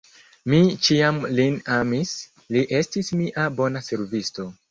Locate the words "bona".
3.61-3.85